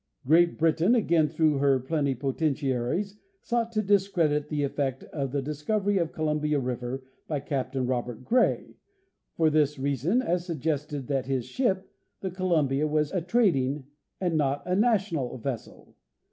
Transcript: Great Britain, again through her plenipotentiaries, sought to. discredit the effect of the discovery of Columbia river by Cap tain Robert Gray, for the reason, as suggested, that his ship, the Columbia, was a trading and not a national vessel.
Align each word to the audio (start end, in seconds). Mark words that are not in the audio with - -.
Great 0.25 0.57
Britain, 0.57 0.95
again 0.95 1.27
through 1.27 1.59
her 1.59 1.79
plenipotentiaries, 1.79 3.19
sought 3.39 3.71
to. 3.71 3.83
discredit 3.83 4.49
the 4.49 4.63
effect 4.63 5.03
of 5.03 5.31
the 5.31 5.43
discovery 5.43 5.99
of 5.99 6.11
Columbia 6.11 6.59
river 6.59 7.03
by 7.27 7.39
Cap 7.39 7.73
tain 7.73 7.85
Robert 7.85 8.23
Gray, 8.23 8.77
for 9.37 9.51
the 9.51 9.71
reason, 9.77 10.19
as 10.23 10.43
suggested, 10.43 11.05
that 11.05 11.27
his 11.27 11.45
ship, 11.45 11.87
the 12.21 12.31
Columbia, 12.31 12.87
was 12.87 13.11
a 13.11 13.21
trading 13.21 13.85
and 14.19 14.35
not 14.37 14.63
a 14.65 14.75
national 14.75 15.37
vessel. 15.37 15.95